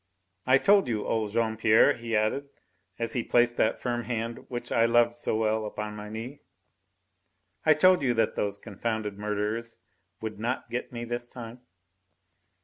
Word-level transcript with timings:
"I 0.47 0.57
told 0.57 0.87
you, 0.87 1.05
old 1.05 1.29
Jean 1.29 1.57
Pierre," 1.57 1.93
he 1.93 2.15
added, 2.17 2.49
as 2.97 3.13
he 3.13 3.21
placed 3.21 3.57
that 3.57 3.79
firm 3.79 4.05
hand 4.05 4.49
which 4.49 4.71
I 4.71 4.85
loved 4.87 5.13
so 5.13 5.35
well 5.37 5.63
upon 5.63 5.95
my 5.95 6.09
knee, 6.09 6.41
"I 7.67 7.75
told 7.75 8.01
you 8.01 8.15
that 8.15 8.35
those 8.35 8.57
confounded 8.57 9.19
murderers 9.19 9.77
would 10.19 10.39
not 10.39 10.71
get 10.71 10.91
me 10.91 11.05
this 11.05 11.29
time." 11.29 11.61